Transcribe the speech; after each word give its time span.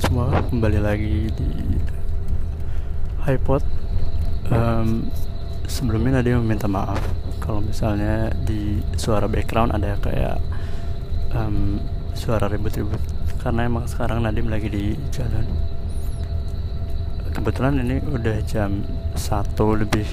semua 0.00 0.32
kembali 0.48 0.80
lagi 0.80 1.28
di 1.36 1.50
HiPod 3.20 3.60
um, 4.48 5.12
sebelumnya 5.68 6.24
Nadia 6.24 6.40
meminta 6.40 6.64
maaf 6.64 6.96
kalau 7.44 7.60
misalnya 7.60 8.32
di 8.48 8.80
suara 8.96 9.28
background 9.28 9.76
ada 9.76 10.00
kayak 10.00 10.40
um, 11.36 11.76
suara 12.16 12.48
ribut-ribut. 12.48 13.00
Karena 13.40 13.68
emang 13.68 13.88
sekarang 13.88 14.24
Nadim 14.24 14.48
lagi 14.52 14.68
di 14.68 14.92
jalan. 15.12 15.44
Kebetulan 17.32 17.80
ini 17.80 18.00
udah 18.04 18.40
jam 18.44 18.84
1 19.16 19.82
lebih 19.84 20.08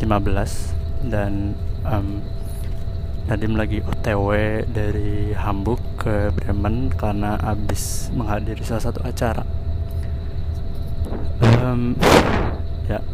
15 0.00 1.08
dan 1.12 1.56
um, 1.88 2.20
Nadim 3.28 3.56
lagi 3.56 3.80
OTW 3.84 4.64
dari 4.68 5.36
Hamburg 5.36 5.89
ke 6.00 6.32
Bremen 6.32 6.88
karena 6.96 7.36
habis 7.36 8.08
menghadiri 8.16 8.64
salah 8.64 8.88
satu 8.88 9.04
acara. 9.04 9.44
Um, 11.60 11.92
ya, 12.88 13.04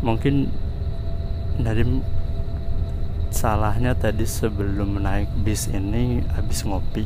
mungkin 0.00 0.48
Nadim 1.60 2.00
salahnya 3.28 3.92
tadi 3.92 4.24
sebelum 4.24 4.96
naik 4.96 5.28
bis 5.44 5.68
ini 5.68 6.24
habis 6.32 6.64
ngopi. 6.64 7.04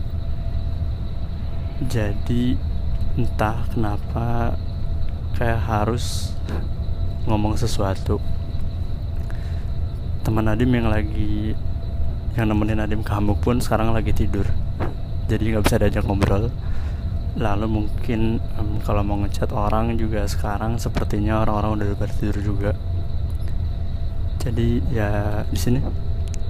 Jadi 1.91 2.55
entah 3.19 3.67
kenapa 3.75 4.55
kayak 5.34 5.59
harus 5.59 6.39
ngomong 7.27 7.59
sesuatu. 7.59 8.23
Teman 10.23 10.47
Nadim 10.47 10.70
yang 10.70 10.87
lagi 10.87 11.59
yang 12.34 12.51
nemenin 12.51 12.83
Nadim 12.83 13.06
Hamburg 13.06 13.38
pun 13.43 13.62
sekarang 13.62 13.95
lagi 13.95 14.11
tidur. 14.11 14.47
Jadi 15.30 15.55
nggak 15.55 15.64
bisa 15.64 15.78
diajak 15.78 16.05
ngobrol. 16.05 16.50
Lalu 17.34 17.67
mungkin 17.67 18.39
um, 18.59 18.78
kalau 18.83 19.03
mau 19.03 19.19
ngechat 19.22 19.50
orang 19.50 19.95
juga 19.98 20.27
sekarang 20.27 20.78
sepertinya 20.78 21.42
orang-orang 21.42 21.70
udah 21.78 21.86
pada 21.98 22.14
tidur 22.14 22.39
juga. 22.42 22.72
Jadi 24.42 24.83
ya 24.92 25.42
di 25.48 25.59
sini 25.59 25.81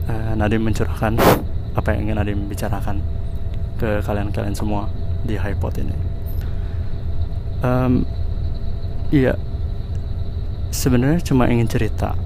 uh, 0.09 0.33
Nadim 0.35 0.65
mencurahkan 0.65 1.15
apa 1.77 1.89
yang 1.95 2.09
ingin 2.09 2.17
Nadim 2.17 2.39
bicarakan 2.49 3.01
ke 3.77 4.01
kalian-kalian 4.05 4.57
semua 4.57 4.89
di 5.25 5.37
HiPod 5.37 5.75
ini. 5.81 5.97
Um, 7.65 8.05
iya. 9.13 9.37
Sebenarnya 10.75 11.23
cuma 11.23 11.47
ingin 11.47 11.71
cerita 11.71 12.19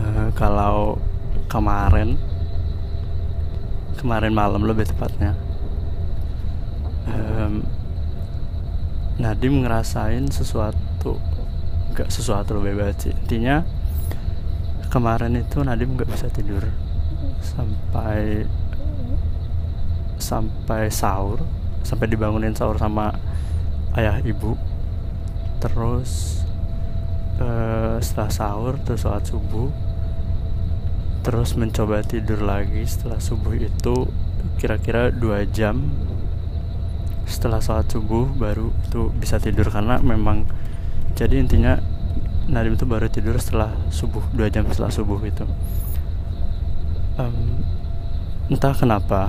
uh, 0.00 0.32
kalau 0.32 0.96
kemarin. 1.48 2.20
Kemarin 3.98 4.30
malam 4.30 4.62
lebih 4.62 4.86
tepatnya. 4.86 5.34
Um, 7.08 7.66
Nadim 9.18 9.66
ngerasain 9.66 10.30
sesuatu. 10.30 11.18
Gak 11.96 12.12
sesuatu 12.12 12.60
lebih 12.60 12.78
banget 12.78 13.10
sih. 13.10 13.12
Intinya 13.16 13.66
kemarin 14.92 15.34
itu 15.40 15.58
Nadim 15.64 15.98
gak 15.98 16.12
bisa 16.12 16.30
tidur. 16.30 16.62
Sampai 17.42 18.46
sampai 20.20 20.92
sahur. 20.92 21.42
Sampai 21.82 22.06
dibangunin 22.06 22.54
sahur 22.54 22.78
sama 22.78 23.16
ayah 23.98 24.22
ibu. 24.22 24.54
Terus 25.58 26.44
uh, 27.42 27.98
setelah 27.98 28.30
sahur 28.30 28.78
terus 28.86 29.02
sholat 29.02 29.26
subuh 29.26 29.87
terus 31.28 31.60
mencoba 31.60 32.00
tidur 32.00 32.40
lagi 32.40 32.88
setelah 32.88 33.20
subuh 33.20 33.52
itu 33.52 34.08
kira-kira 34.56 35.12
dua 35.12 35.44
jam 35.44 35.84
setelah 37.28 37.60
sholat 37.60 37.84
subuh 37.92 38.24
baru 38.32 38.72
itu 38.88 39.12
bisa 39.12 39.36
tidur. 39.36 39.68
Karena 39.68 40.00
memang 40.00 40.48
jadi 41.12 41.36
intinya 41.36 41.76
Nadim 42.48 42.80
itu 42.80 42.88
baru 42.88 43.12
tidur 43.12 43.36
setelah 43.36 43.76
subuh 43.92 44.24
dua 44.32 44.48
jam 44.48 44.64
setelah 44.72 44.88
subuh 44.88 45.20
itu. 45.20 45.44
Um, 47.20 47.60
entah 48.48 48.72
kenapa 48.72 49.28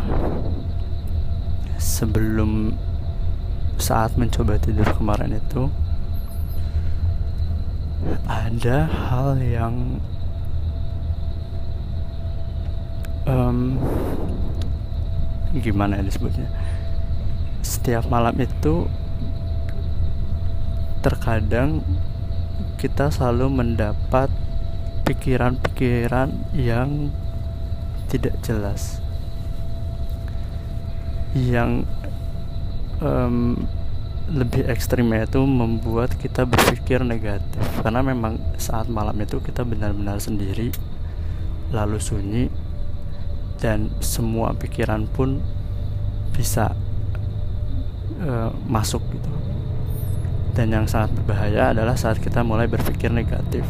sebelum 1.75 2.79
saat 3.75 4.15
mencoba 4.15 4.55
tidur 4.55 4.87
kemarin 4.95 5.35
itu 5.35 5.67
ada 8.23 8.87
hal 8.87 9.35
yang 9.43 9.99
um, 13.29 13.77
gimana 15.53 16.01
ya 16.01 16.03
disebutnya? 16.09 16.49
Setiap 17.61 18.09
malam 18.09 18.33
itu 18.41 18.89
terkadang 21.05 21.85
kita 22.81 23.13
selalu 23.13 23.63
mendapat 23.63 24.27
pikiran-pikiran 25.05 26.33
yang 26.57 27.13
tidak 28.09 28.35
jelas. 28.41 28.99
Yang 31.37 31.85
um, 32.99 33.63
lebih 34.29 34.69
ekstrimnya 34.69 35.25
itu 35.25 35.41
membuat 35.45 36.13
kita 36.17 36.45
berpikir 36.45 37.01
negatif. 37.01 37.63
Karena 37.81 38.01
memang 38.01 38.37
saat 38.61 38.89
malam 38.89 39.17
itu 39.21 39.41
kita 39.41 39.65
benar-benar 39.65 40.21
sendiri 40.21 40.73
lalu 41.69 42.01
sunyi 42.01 42.49
dan 43.59 43.91
semua 43.99 44.55
pikiran 44.55 45.05
pun 45.07 45.43
bisa 46.35 46.71
uh, 48.23 48.51
masuk 48.67 49.03
gitu. 49.11 49.31
Dan 50.55 50.75
yang 50.75 50.85
sangat 50.87 51.15
berbahaya 51.15 51.71
adalah 51.71 51.95
saat 51.95 52.19
kita 52.19 52.43
mulai 52.43 52.67
berpikir 52.67 53.11
negatif. 53.11 53.63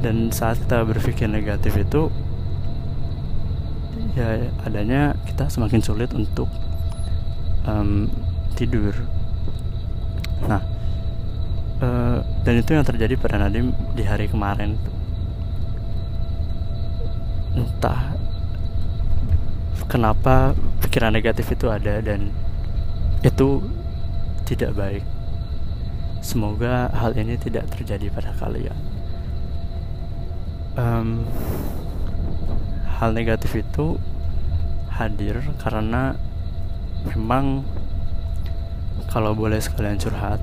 Dan 0.00 0.32
saat 0.32 0.60
kita 0.60 0.84
berpikir 0.84 1.28
negatif 1.28 1.76
itu 1.76 2.08
ya 4.16 4.50
adanya 4.66 5.14
kita 5.28 5.46
semakin 5.46 5.80
sulit 5.84 6.10
untuk 6.16 6.48
um, 7.68 8.08
tidur. 8.56 8.96
Nah 10.48 10.62
uh, 11.82 12.18
dan 12.42 12.54
itu 12.58 12.74
yang 12.74 12.86
terjadi 12.86 13.14
pada 13.18 13.36
Nadim 13.38 13.74
di 13.94 14.02
hari 14.06 14.26
kemarin 14.30 14.78
entah 17.58 18.14
kenapa 19.88 20.52
pikiran 20.84 21.16
negatif 21.16 21.48
itu 21.48 21.72
ada 21.72 21.98
dan 22.04 22.28
itu 23.24 23.64
tidak 24.44 24.76
baik. 24.76 25.04
Semoga 26.20 26.92
hal 26.92 27.16
ini 27.16 27.40
tidak 27.40 27.72
terjadi 27.72 28.12
pada 28.12 28.36
kalian. 28.36 28.76
Um, 30.78 31.26
hal 33.00 33.10
negatif 33.16 33.58
itu 33.58 33.98
hadir 34.92 35.42
karena 35.58 36.14
memang 37.08 37.66
kalau 39.10 39.34
boleh 39.34 39.58
sekalian 39.58 39.98
curhat 39.98 40.38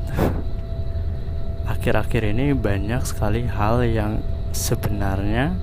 akhir-akhir 1.74 2.36
ini 2.36 2.52
banyak 2.56 3.04
sekali 3.04 3.48
hal 3.48 3.84
yang 3.84 4.20
sebenarnya 4.56 5.56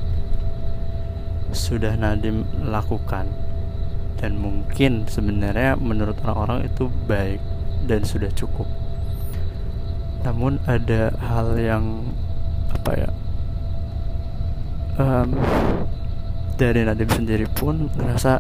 sudah 1.52 1.96
Nadim 1.96 2.44
lakukan 2.64 3.28
dan 4.22 4.38
mungkin 4.38 5.10
sebenarnya 5.10 5.74
menurut 5.74 6.14
orang-orang 6.22 6.70
itu 6.70 6.86
baik 7.10 7.42
dan 7.90 8.06
sudah 8.06 8.30
cukup. 8.38 8.70
Namun 10.22 10.62
ada 10.70 11.10
hal 11.18 11.58
yang 11.58 12.06
apa 12.70 12.90
ya 12.94 13.10
um, 15.02 15.34
dari 16.54 16.86
Nadim 16.86 17.10
sendiri 17.10 17.50
pun 17.50 17.90
merasa 17.98 18.38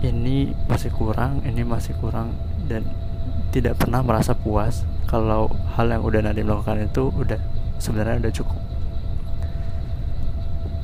ini 0.00 0.56
masih 0.70 0.94
kurang 0.94 1.42
ini 1.42 1.66
masih 1.66 1.92
kurang 1.98 2.32
dan 2.70 2.86
tidak 3.50 3.76
pernah 3.76 4.00
merasa 4.00 4.32
puas 4.32 4.86
kalau 5.04 5.52
hal 5.76 5.92
yang 5.92 6.00
udah 6.00 6.20
Nadim 6.24 6.48
lakukan 6.48 6.88
itu 6.88 7.12
udah 7.12 7.40
sebenarnya 7.76 8.24
udah 8.24 8.32
cukup. 8.32 8.60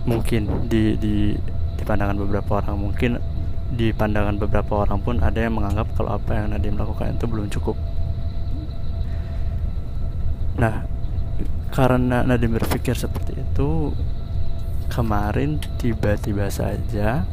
Mungkin 0.04 0.68
di 0.68 1.00
di 1.00 1.32
di 1.74 1.82
pandangan 1.84 2.20
beberapa 2.20 2.60
orang 2.60 2.76
mungkin 2.76 3.16
di 3.74 3.90
pandangan 3.90 4.38
beberapa 4.38 4.86
orang 4.86 5.02
pun 5.02 5.18
ada 5.18 5.42
yang 5.42 5.58
menganggap 5.58 5.90
kalau 5.98 6.16
apa 6.16 6.30
yang 6.38 6.54
Nadim 6.54 6.78
lakukan 6.78 7.18
itu 7.18 7.26
belum 7.26 7.46
cukup. 7.50 7.76
Nah, 10.58 10.86
karena 11.74 12.22
Nadim 12.22 12.54
berpikir 12.54 12.94
seperti 12.94 13.42
itu, 13.42 13.90
kemarin 14.88 15.58
tiba-tiba 15.82 16.46
saja 16.46 17.26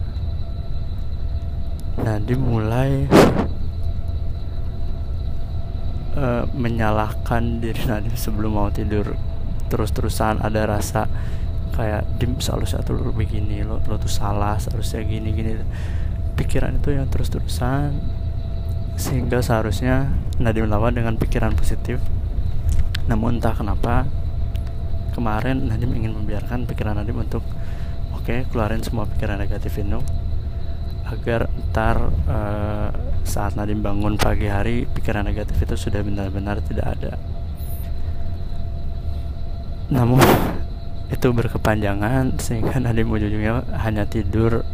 Nadim 2.02 2.42
mulai 2.42 3.06
uh, 6.18 6.50
menyalahkan 6.58 7.62
diri 7.62 7.86
Nadim 7.86 8.18
sebelum 8.18 8.58
mau 8.58 8.74
tidur. 8.74 9.14
Terus-terusan 9.70 10.42
ada 10.42 10.68
rasa 10.68 11.06
kayak 11.72 12.04
dim 12.20 12.36
seharusnya 12.38 12.84
tuh 12.84 13.00
lo 13.00 13.16
begini 13.16 13.64
lo 13.64 13.80
lo 13.88 13.96
tuh 13.96 14.12
salah 14.12 14.60
seharusnya 14.60 15.08
gini 15.08 15.32
gini 15.32 15.52
pikiran 16.42 16.82
itu 16.82 16.98
yang 16.98 17.06
terus-terusan 17.06 18.02
sehingga 18.98 19.46
seharusnya 19.46 20.10
Nadim 20.42 20.66
lawan 20.66 20.98
dengan 20.98 21.14
pikiran 21.22 21.54
positif. 21.54 22.02
Namun 23.06 23.38
entah 23.38 23.54
kenapa 23.54 24.10
kemarin 25.14 25.70
Nadim 25.70 25.94
ingin 25.94 26.18
membiarkan 26.18 26.66
pikiran 26.66 26.98
Nadim 26.98 27.22
untuk 27.22 27.46
oke 28.18 28.26
okay, 28.26 28.40
keluarin 28.50 28.82
semua 28.82 29.06
pikiran 29.06 29.38
negatif 29.38 29.78
itu 29.78 30.02
agar 31.06 31.52
ntar 31.70 32.10
uh, 32.26 32.90
saat 33.22 33.54
Nadim 33.54 33.86
bangun 33.86 34.18
pagi 34.18 34.50
hari 34.50 34.90
pikiran 34.90 35.28
negatif 35.30 35.62
itu 35.62 35.78
sudah 35.78 36.02
benar-benar 36.02 36.58
tidak 36.66 36.98
ada. 36.98 37.14
Namun 39.94 40.24
itu 41.16 41.28
berkepanjangan 41.30 42.42
sehingga 42.42 42.82
Nadim 42.82 43.14
ujung-ujungnya 43.14 43.78
hanya 43.78 44.10
tidur 44.10 44.66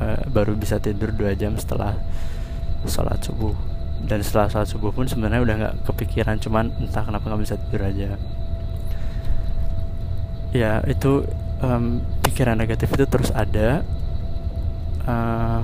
uh, 0.00 0.20
baru 0.30 0.56
bisa 0.56 0.80
tidur 0.80 1.12
dua 1.12 1.32
jam 1.36 1.56
setelah 1.56 1.96
sholat 2.86 3.20
subuh. 3.24 3.54
Dan 4.06 4.20
setelah 4.22 4.52
sholat 4.52 4.68
subuh 4.68 4.92
pun 4.92 5.08
sebenarnya 5.08 5.42
udah 5.42 5.54
nggak 5.56 5.74
kepikiran 5.88 6.36
cuman 6.38 6.70
entah 6.78 7.02
kenapa 7.02 7.24
nggak 7.26 7.42
bisa 7.42 7.56
tidur 7.56 7.82
aja. 7.84 8.08
Ya 10.54 10.80
itu 10.88 11.26
um, 11.60 12.00
pikiran 12.24 12.56
negatif 12.56 12.92
itu 12.94 13.04
terus 13.08 13.32
ada. 13.32 13.82
Uh, 15.06 15.62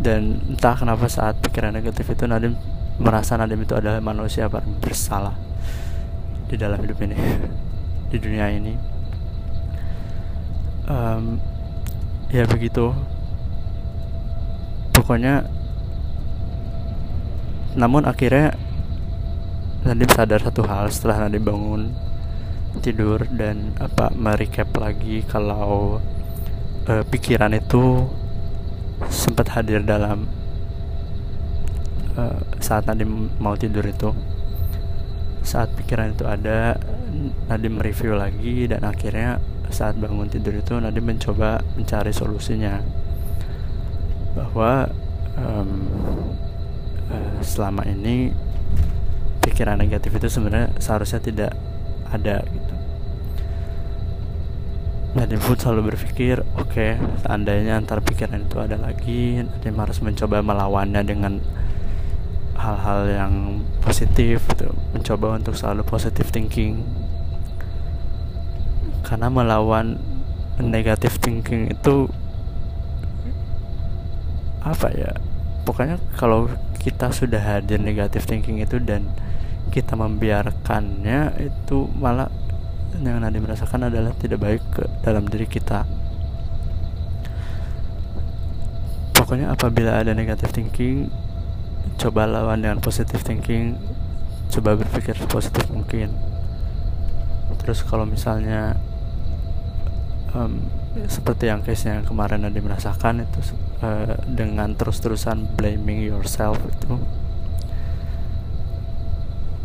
dan 0.00 0.38
entah 0.48 0.76
kenapa 0.76 1.08
saat 1.08 1.40
pikiran 1.40 1.72
negatif 1.72 2.04
itu 2.12 2.28
Nadim 2.28 2.54
merasa 3.00 3.36
Nadim 3.36 3.64
itu 3.64 3.74
adalah 3.76 4.00
manusia 4.00 4.48
paling 4.48 4.76
bersalah 4.80 5.34
di 6.46 6.54
dalam 6.54 6.78
hidup 6.78 7.00
ini 7.02 7.16
di 8.12 8.18
dunia 8.20 8.46
ini. 8.52 8.74
Um, 10.86 11.42
ya 12.30 12.44
begitu. 12.46 12.94
Pokoknya 14.96 15.46
namun 17.76 18.08
akhirnya 18.08 18.56
Nadim 19.86 20.10
sadar 20.10 20.42
satu 20.42 20.66
hal 20.66 20.90
setelah 20.90 21.28
Nadim 21.28 21.46
bangun 21.46 21.82
tidur 22.82 23.22
dan 23.36 23.76
apa 23.78 24.10
merecap 24.12 24.72
lagi 24.74 25.22
kalau 25.24 26.02
uh, 26.90 27.04
pikiran 27.06 27.54
itu 27.54 28.04
sempat 29.12 29.52
hadir 29.52 29.84
dalam 29.84 30.26
uh, 32.16 32.40
saat 32.58 32.88
Nadim 32.88 33.30
mau 33.38 33.54
tidur 33.54 33.86
itu. 33.86 34.10
Saat 35.46 35.70
pikiran 35.78 36.18
itu 36.18 36.26
ada 36.26 36.74
Nadim 37.46 37.78
mereview 37.78 38.18
lagi 38.18 38.66
dan 38.66 38.82
akhirnya 38.82 39.38
saat 39.70 39.94
bangun 39.98 40.26
tidur 40.26 40.58
itu 40.58 40.74
Nadim 40.82 41.06
mencoba 41.06 41.62
mencari 41.76 42.10
solusinya 42.10 42.80
bahwa 44.34 44.90
um, 45.36 45.70
Eh, 47.06 47.38
selama 47.46 47.86
ini 47.86 48.34
pikiran 49.38 49.78
negatif 49.78 50.10
itu 50.18 50.26
sebenarnya 50.26 50.74
seharusnya 50.82 51.22
tidak 51.22 51.52
ada 52.10 52.42
gitu. 52.42 52.74
Nadim 55.16 55.40
pun 55.40 55.56
selalu 55.56 55.94
berpikir, 55.94 56.44
oke, 56.60 56.76
okay, 56.76 56.90
seandainya 57.24 57.80
antar 57.80 58.04
pikiran 58.04 58.42
itu 58.42 58.60
ada 58.60 58.76
lagi, 58.76 59.40
Nadim 59.40 59.78
harus 59.80 60.02
mencoba 60.04 60.44
melawannya 60.44 61.00
dengan 61.08 61.40
hal-hal 62.58 63.00
yang 63.08 63.32
positif, 63.80 64.44
gitu. 64.52 64.76
mencoba 64.92 65.40
untuk 65.40 65.56
selalu 65.56 65.88
positive 65.88 66.28
thinking. 66.28 66.84
Karena 69.06 69.32
melawan 69.32 69.96
negatif 70.60 71.20
thinking 71.20 71.72
itu 71.72 72.08
apa 74.64 74.88
ya? 74.92 75.12
Pokoknya 75.66 75.98
kalau 76.14 76.50
kita 76.78 77.10
sudah 77.10 77.42
hadir 77.42 77.82
negatif 77.82 78.24
thinking 78.30 78.62
itu 78.62 78.78
dan 78.78 79.10
kita 79.74 79.98
membiarkannya 79.98 81.34
itu 81.42 81.90
malah 81.98 82.30
yang 83.02 83.20
nanti 83.20 83.42
merasakan 83.42 83.92
adalah 83.92 84.14
tidak 84.16 84.40
baik 84.40 84.62
ke 84.72 84.82
dalam 85.04 85.28
diri 85.28 85.44
kita 85.44 85.84
pokoknya 89.12 89.52
apabila 89.52 90.00
ada 90.00 90.14
negatif 90.14 90.54
thinking 90.54 91.10
coba 91.98 92.24
lawan 92.24 92.62
dengan 92.62 92.78
positif 92.80 93.20
thinking 93.26 93.76
coba 94.48 94.78
berpikir 94.78 95.18
positif 95.28 95.66
mungkin 95.68 96.14
terus 97.58 97.82
kalau 97.82 98.06
misalnya 98.06 98.78
um, 100.32 100.64
seperti 101.06 101.52
yang 101.52 101.60
case 101.60 101.86
yang 101.86 102.02
kemarin 102.02 102.48
ada 102.48 102.56
merasakan 102.56 103.28
itu 103.28 103.54
uh, 103.84 104.16
dengan 104.26 104.72
terus-terusan 104.74 105.54
blaming 105.54 106.02
yourself 106.02 106.56
itu 106.64 106.96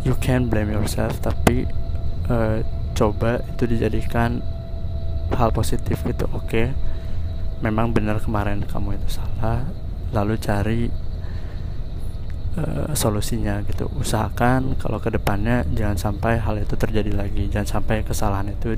you 0.03 0.13
can 0.19 0.51
blame 0.51 0.69
yourself 0.69 1.17
tapi 1.23 1.65
uh, 2.27 2.59
coba 2.93 3.41
itu 3.47 3.63
dijadikan 3.65 4.43
hal 5.31 5.55
positif 5.55 6.03
gitu 6.03 6.27
oke 6.35 6.45
okay, 6.45 6.75
memang 7.63 7.95
benar 7.95 8.19
kemarin 8.19 8.67
kamu 8.67 8.99
itu 8.99 9.21
salah 9.21 9.63
lalu 10.11 10.35
cari 10.35 10.91
uh, 12.59 12.91
solusinya 12.91 13.63
gitu. 13.67 13.87
Usahakan 13.95 14.75
kalau 14.75 14.99
ke 14.99 15.11
depannya 15.11 15.63
jangan 15.71 15.97
sampai 15.97 16.39
hal 16.39 16.59
itu 16.59 16.75
terjadi 16.75 17.11
lagi 17.15 17.47
jangan 17.47 17.79
sampai 17.79 18.03
kesalahan 18.03 18.51
itu 18.51 18.75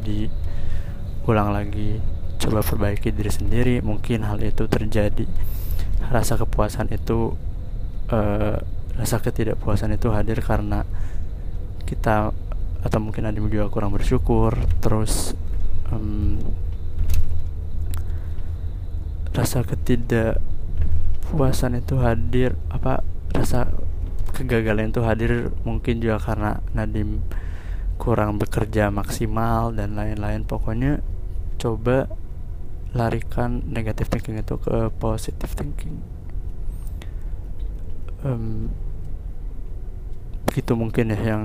diulang 1.24 1.56
lagi 1.56 2.04
coba 2.36 2.60
perbaiki 2.60 3.16
diri 3.16 3.32
sendiri 3.32 3.80
mungkin 3.80 4.28
hal 4.28 4.44
itu 4.44 4.68
terjadi. 4.68 5.24
Rasa 6.12 6.36
kepuasan 6.36 6.92
itu 6.92 7.40
uh, 8.12 8.60
rasa 9.00 9.24
ketidakpuasan 9.24 9.96
itu 9.96 10.12
hadir 10.12 10.44
karena 10.44 10.84
kita 11.88 12.36
atau 12.84 13.00
mungkin 13.00 13.32
ada 13.32 13.40
juga 13.40 13.72
kurang 13.72 13.96
bersyukur 13.96 14.52
terus 14.84 15.32
um, 15.88 16.44
rasa 19.32 19.64
ketidakpuasan 19.64 21.80
itu 21.80 22.04
hadir 22.04 22.60
apa 22.68 23.00
rasa 23.32 23.72
kegagalan 24.36 24.92
itu 24.92 25.00
hadir 25.08 25.56
mungkin 25.64 26.04
juga 26.04 26.20
karena 26.20 26.60
Nadim 26.76 27.24
kurang 28.02 28.42
bekerja 28.42 28.90
maksimal 28.90 29.72
dan 29.72 29.96
lain-lain. 29.96 30.44
Pokoknya 30.44 31.00
coba 31.64 32.12
larikan 32.92 33.64
negatif 33.72 34.12
thinking 34.12 34.36
itu 34.36 34.60
ke 34.60 34.92
positive 35.00 35.52
thinking. 35.56 36.04
Um, 38.28 38.68
begitu 40.44 40.76
mungkin 40.76 41.16
ya 41.16 41.20
yang 41.24 41.44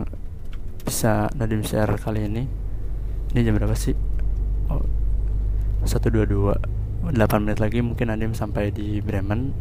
bisa 0.82 1.30
Nadim 1.38 1.62
share 1.62 1.94
kali 1.94 2.26
ini. 2.26 2.50
Ini 3.30 3.46
jam 3.46 3.54
berapa 3.54 3.78
sih? 3.78 3.94
Oh, 4.66 4.82
satu 5.86 6.10
dua 6.10 6.26
dua. 6.26 6.54
Delapan 7.14 7.46
menit 7.46 7.62
lagi 7.62 7.78
mungkin 7.78 8.10
Nadim 8.10 8.34
sampai 8.34 8.74
di 8.74 8.98
Bremen. 8.98 9.54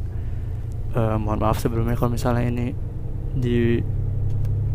Uh, 0.98 1.22
mohon 1.22 1.38
maaf 1.38 1.62
sebelumnya 1.62 1.94
kalau 1.94 2.18
misalnya 2.18 2.50
ini 2.50 2.74
di 3.38 3.78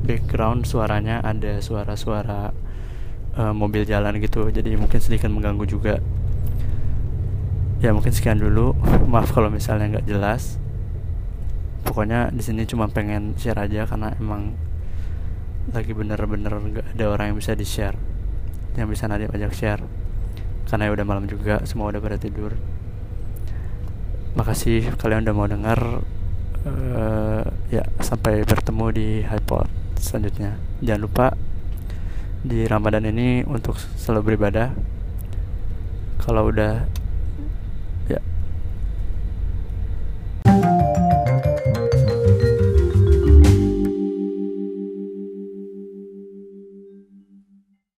background 0.06 0.62
suaranya 0.62 1.18
ada 1.24 1.58
suara-suara 1.58 2.54
uh, 3.36 3.54
mobil 3.54 3.84
jalan 3.84 4.18
gitu. 4.18 4.48
Jadi 4.48 4.74
mungkin 4.76 4.98
sedikit 4.98 5.28
mengganggu 5.28 5.64
juga. 5.68 6.00
Ya 7.82 7.90
mungkin 7.90 8.12
sekian 8.14 8.38
dulu. 8.38 8.76
Maaf 9.12 9.32
kalau 9.32 9.52
misalnya 9.52 9.98
nggak 9.98 10.06
jelas. 10.08 10.58
Pokoknya 11.82 12.30
di 12.30 12.40
sini 12.40 12.64
cuma 12.64 12.88
pengen 12.88 13.34
share 13.36 13.58
aja 13.58 13.84
karena 13.84 14.14
emang 14.16 14.54
lagi 15.70 15.94
bener-bener 15.94 16.50
nggak 16.50 16.86
ada 16.98 17.04
orang 17.06 17.30
yang 17.30 17.38
bisa 17.38 17.54
di 17.54 17.62
share 17.62 17.94
yang 18.76 18.88
bisa 18.88 19.08
nanti 19.08 19.28
ajak 19.28 19.52
share. 19.52 19.82
Karena 20.68 20.88
ya 20.88 20.92
udah 20.96 21.06
malam 21.06 21.24
juga 21.28 21.60
semua 21.68 21.92
udah 21.92 22.00
pada 22.00 22.16
tidur. 22.16 22.56
Makasih 24.32 24.96
kalian 24.96 25.28
udah 25.28 25.34
mau 25.36 25.44
dengar 25.44 26.00
uh, 26.64 27.44
ya 27.68 27.84
sampai 28.00 28.48
bertemu 28.48 28.86
di 28.94 29.08
Hypod 29.28 29.68
selanjutnya. 30.00 30.56
Jangan 30.80 31.02
lupa 31.04 31.26
di 32.42 32.66
Ramadan 32.66 33.06
ini 33.06 33.46
untuk 33.46 33.78
selalu 33.78 34.34
beribadah. 34.34 34.74
Kalau 36.22 36.50
udah 36.50 36.86